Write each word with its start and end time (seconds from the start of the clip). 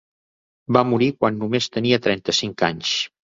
Va 0.77 0.81
morir 0.93 1.09
quan 1.19 1.37
només 1.43 1.69
tenia 1.77 2.01
trenta-cinc 2.09 2.67
anys. 2.71 2.95